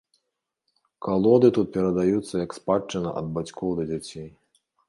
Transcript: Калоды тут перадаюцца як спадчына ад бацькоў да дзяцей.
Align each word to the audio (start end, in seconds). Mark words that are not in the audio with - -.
Калоды 1.07 1.51
тут 1.59 1.67
перадаюцца 1.77 2.35
як 2.45 2.57
спадчына 2.61 3.09
ад 3.23 3.31
бацькоў 3.37 3.69
да 3.83 3.91
дзяцей. 3.93 4.29